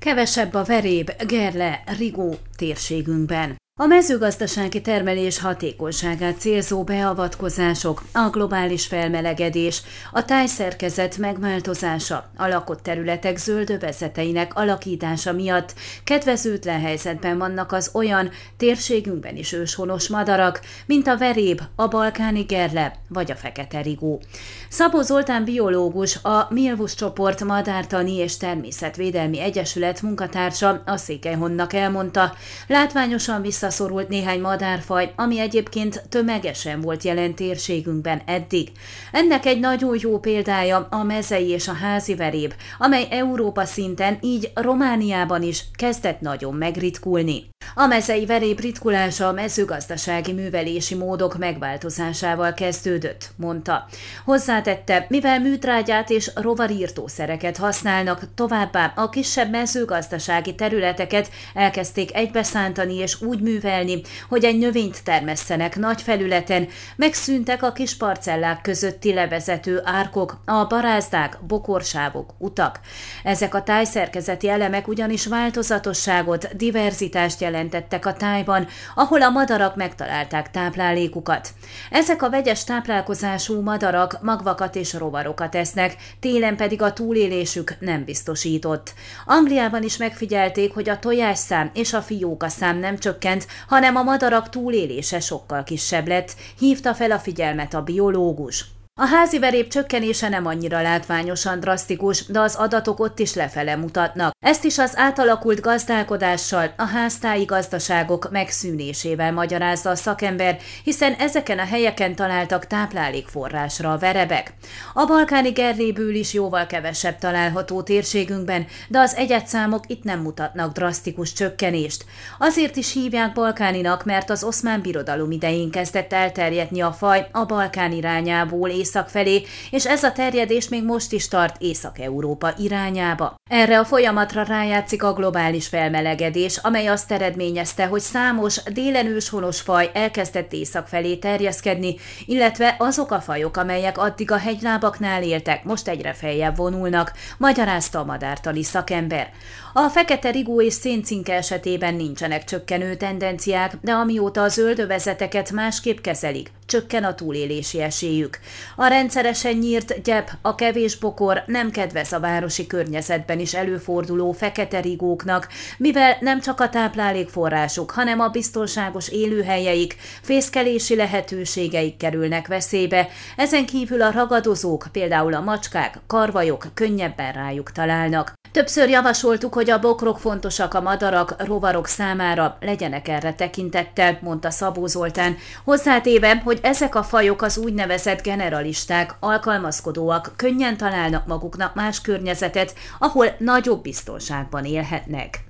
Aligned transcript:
kevesebb 0.00 0.54
a 0.54 0.64
veréb, 0.64 1.10
gerle, 1.26 1.82
rigó 1.98 2.34
térségünkben. 2.56 3.56
A 3.80 3.86
mezőgazdasági 3.86 4.80
termelés 4.80 5.38
hatékonyságát 5.38 6.38
célzó 6.38 6.84
beavatkozások, 6.84 8.02
a 8.12 8.28
globális 8.30 8.86
felmelegedés, 8.86 9.82
a 10.12 10.24
tájszerkezet 10.24 11.18
megváltozása, 11.18 12.30
a 12.36 12.46
lakott 12.46 12.82
területek 12.82 13.36
zöldövezeteinek 13.36 14.54
alakítása 14.54 15.32
miatt 15.32 15.74
kedvezőtlen 16.04 16.80
helyzetben 16.80 17.38
vannak 17.38 17.72
az 17.72 17.90
olyan 17.94 18.30
térségünkben 18.56 19.36
is 19.36 19.52
őshonos 19.52 20.08
madarak, 20.08 20.60
mint 20.86 21.06
a 21.06 21.18
veréb, 21.18 21.60
a 21.76 21.88
balkáni 21.88 22.42
gerle 22.42 22.94
vagy 23.08 23.30
a 23.30 23.36
fekete 23.36 23.80
rigó. 23.80 24.22
Szabó 24.68 25.00
Zoltán 25.00 25.44
biológus, 25.44 26.16
a 26.22 26.46
Milvus 26.50 26.94
csoport 26.94 27.44
Madártani 27.44 28.14
és 28.16 28.36
Természetvédelmi 28.36 29.40
Egyesület 29.40 30.02
munkatársa 30.02 30.82
a 30.86 30.96
Székelyhonnak 30.96 31.72
elmondta, 31.72 32.32
látványosan 32.66 33.42
vissza 33.42 33.68
visszaszorult 33.70 34.08
néhány 34.08 34.40
madárfaj, 34.40 35.12
ami 35.16 35.38
egyébként 35.38 36.02
tömegesen 36.08 36.80
volt 36.80 37.02
jelen 37.02 37.34
térségünkben 37.34 38.22
eddig. 38.26 38.68
Ennek 39.12 39.46
egy 39.46 39.60
nagyon 39.60 39.96
jó 40.00 40.18
példája 40.18 40.86
a 40.90 41.02
mezei 41.02 41.48
és 41.48 41.68
a 41.68 41.72
házi 41.72 42.14
veréb, 42.14 42.54
amely 42.78 43.06
Európa 43.10 43.64
szinten, 43.64 44.18
így 44.20 44.50
Romániában 44.54 45.42
is 45.42 45.64
kezdett 45.76 46.20
nagyon 46.20 46.54
megritkulni. 46.54 47.48
A 47.74 47.86
mezei 47.86 48.26
veréb 48.26 48.60
ritkulása 48.60 49.28
a 49.28 49.32
mezőgazdasági 49.32 50.32
művelési 50.32 50.94
módok 50.94 51.38
megváltozásával 51.38 52.54
kezdődött, 52.54 53.30
mondta. 53.36 53.86
Hozzátette, 54.24 55.06
mivel 55.08 55.40
műtrágyát 55.40 56.10
és 56.10 56.30
rovarírtószereket 56.34 57.56
használnak, 57.56 58.34
továbbá 58.34 58.92
a 58.96 59.08
kisebb 59.08 59.50
mezőgazdasági 59.50 60.54
területeket 60.54 61.30
elkezdték 61.54 62.14
egybeszántani 62.14 62.94
és 62.94 63.22
úgy 63.22 63.40
művelni, 63.40 64.00
hogy 64.28 64.44
egy 64.44 64.58
növényt 64.58 65.04
termesszenek 65.04 65.76
nagy 65.76 66.02
felületen, 66.02 66.68
megszűntek 66.96 67.62
a 67.62 67.72
kis 67.72 67.96
parcellák 67.96 68.60
közötti 68.60 69.14
levezető 69.14 69.80
árkok, 69.84 70.40
a 70.44 70.64
barázdák, 70.64 71.38
bokorsávok, 71.46 72.34
utak. 72.38 72.80
Ezek 73.22 73.54
a 73.54 73.62
tájszerkezeti 73.62 74.48
elemek 74.48 74.88
ugyanis 74.88 75.26
változatosságot, 75.26 76.56
diverzitást 76.56 77.40
jelentettek 77.60 78.06
a 78.06 78.12
tájban, 78.12 78.66
ahol 78.94 79.22
a 79.22 79.30
madarak 79.30 79.76
megtalálták 79.76 80.50
táplálékukat. 80.50 81.48
Ezek 81.90 82.22
a 82.22 82.30
vegyes 82.30 82.64
táplálkozású 82.64 83.60
madarak 83.60 84.18
magvakat 84.22 84.76
és 84.76 84.92
rovarokat 84.92 85.54
esznek, 85.54 85.96
télen 86.20 86.56
pedig 86.56 86.82
a 86.82 86.92
túlélésük 86.92 87.74
nem 87.80 88.04
biztosított. 88.04 88.94
Angliában 89.26 89.82
is 89.82 89.96
megfigyelték, 89.96 90.72
hogy 90.72 90.88
a 90.88 90.98
tojásszám 90.98 91.70
és 91.74 91.92
a 91.92 92.02
fióka 92.02 92.48
szám 92.48 92.78
nem 92.78 92.98
csökkent, 92.98 93.46
hanem 93.68 93.96
a 93.96 94.02
madarak 94.02 94.48
túlélése 94.48 95.20
sokkal 95.20 95.62
kisebb 95.62 96.08
lett, 96.08 96.34
hívta 96.58 96.94
fel 96.94 97.10
a 97.10 97.18
figyelmet 97.18 97.74
a 97.74 97.82
biológus. 97.82 98.79
A 99.02 99.06
házi 99.06 99.38
verép 99.38 99.68
csökkenése 99.68 100.28
nem 100.28 100.46
annyira 100.46 100.82
látványosan 100.82 101.60
drasztikus, 101.60 102.26
de 102.26 102.40
az 102.40 102.54
adatok 102.54 103.00
ott 103.00 103.18
is 103.18 103.34
lefele 103.34 103.76
mutatnak. 103.76 104.32
Ezt 104.44 104.64
is 104.64 104.78
az 104.78 104.92
átalakult 104.96 105.60
gazdálkodással, 105.60 106.72
a 106.76 106.84
háztáji 106.84 107.44
gazdaságok 107.44 108.30
megszűnésével 108.30 109.32
magyarázza 109.32 109.90
a 109.90 109.94
szakember, 109.94 110.58
hiszen 110.84 111.12
ezeken 111.12 111.58
a 111.58 111.64
helyeken 111.64 112.14
találtak 112.14 112.66
táplálékforrásra 112.66 113.92
a 113.92 113.98
verebek. 113.98 114.52
A 114.94 115.06
balkáni 115.06 115.50
gerléből 115.50 116.14
is 116.14 116.32
jóval 116.32 116.66
kevesebb 116.66 117.18
található 117.18 117.82
térségünkben, 117.82 118.66
de 118.88 118.98
az 118.98 119.14
egyetszámok 119.14 119.84
itt 119.86 120.04
nem 120.04 120.20
mutatnak 120.20 120.72
drasztikus 120.72 121.32
csökkenést. 121.32 122.04
Azért 122.38 122.76
is 122.76 122.92
hívják 122.92 123.32
balkáninak, 123.32 124.04
mert 124.04 124.30
az 124.30 124.44
oszmán 124.44 124.80
birodalom 124.80 125.30
idején 125.30 125.70
kezdett 125.70 126.12
elterjedni 126.12 126.80
a 126.80 126.92
faj 126.92 127.28
a 127.32 127.44
Balkán 127.44 127.92
irányából 127.92 128.68
és 128.68 128.88
észak 128.90 129.08
felé, 129.08 129.42
és 129.70 129.86
ez 129.86 130.02
a 130.02 130.12
terjedés 130.12 130.68
még 130.68 130.84
most 130.84 131.12
is 131.12 131.28
tart 131.28 131.56
Észak-Európa 131.58 132.54
irányába. 132.58 133.34
Erre 133.50 133.78
a 133.78 133.84
folyamatra 133.84 134.42
rájátszik 134.42 135.02
a 135.02 135.12
globális 135.12 135.66
felmelegedés, 135.66 136.56
amely 136.56 136.86
azt 136.86 137.12
eredményezte, 137.12 137.86
hogy 137.86 138.00
számos 138.00 138.62
délen 138.62 139.06
őshonos 139.06 139.60
faj 139.60 139.90
elkezdett 139.94 140.52
észak 140.52 140.86
felé 140.86 141.16
terjeszkedni, 141.16 141.96
illetve 142.26 142.76
azok 142.78 143.10
a 143.10 143.20
fajok, 143.20 143.56
amelyek 143.56 143.98
addig 143.98 144.30
a 144.30 144.36
hegylábaknál 144.36 145.22
éltek, 145.22 145.64
most 145.64 145.88
egyre 145.88 146.12
feljebb 146.12 146.56
vonulnak, 146.56 147.12
magyarázta 147.38 147.98
a 147.98 148.04
madártani 148.04 148.62
szakember. 148.62 149.30
A 149.72 149.88
fekete 149.88 150.30
rigó 150.30 150.62
és 150.62 150.72
széncinke 150.72 151.34
esetében 151.34 151.94
nincsenek 151.94 152.44
csökkenő 152.44 152.94
tendenciák, 152.94 153.76
de 153.80 153.92
amióta 153.92 154.42
a 154.42 154.48
zöldövezeteket 154.48 155.50
másképp 155.50 155.98
kezelik, 155.98 156.50
csökken 156.66 157.04
a 157.04 157.14
túlélési 157.14 157.80
esélyük. 157.80 158.38
A 158.80 158.86
rendszeresen 158.86 159.56
nyírt 159.56 160.02
gyep, 160.02 160.30
a 160.42 160.54
kevés 160.54 160.96
bokor 160.96 161.42
nem 161.46 161.70
kedvez 161.70 162.12
a 162.12 162.20
városi 162.20 162.66
környezetben 162.66 163.38
is 163.38 163.54
előforduló 163.54 164.32
fekete 164.32 164.80
rigóknak, 164.80 165.48
mivel 165.78 166.16
nem 166.20 166.40
csak 166.40 166.60
a 166.60 166.68
táplálékforrásuk, 166.68 167.90
hanem 167.90 168.20
a 168.20 168.28
biztonságos 168.28 169.08
élőhelyeik, 169.08 169.96
fészkelési 170.22 170.96
lehetőségeik 170.96 171.96
kerülnek 171.96 172.46
veszélybe, 172.46 173.08
ezen 173.36 173.66
kívül 173.66 174.02
a 174.02 174.10
ragadozók, 174.10 174.86
például 174.92 175.34
a 175.34 175.40
macskák, 175.40 175.98
karvajok 176.06 176.66
könnyebben 176.74 177.32
rájuk 177.32 177.72
találnak. 177.72 178.39
Többször 178.52 178.88
javasoltuk, 178.88 179.54
hogy 179.54 179.70
a 179.70 179.78
bokrok 179.78 180.18
fontosak 180.18 180.74
a 180.74 180.80
madarak, 180.80 181.34
rovarok 181.38 181.86
számára, 181.86 182.56
legyenek 182.60 183.08
erre 183.08 183.34
tekintettel, 183.34 184.18
mondta 184.22 184.50
Szabó 184.50 184.86
Zoltán, 184.86 185.36
hozzátéve, 185.64 186.40
hogy 186.44 186.58
ezek 186.62 186.94
a 186.94 187.02
fajok 187.02 187.42
az 187.42 187.58
úgynevezett 187.58 188.22
generalisták, 188.22 189.14
alkalmazkodóak, 189.20 190.32
könnyen 190.36 190.76
találnak 190.76 191.26
maguknak 191.26 191.74
más 191.74 192.00
környezetet, 192.00 192.74
ahol 192.98 193.26
nagyobb 193.38 193.82
biztonságban 193.82 194.64
élhetnek. 194.64 195.49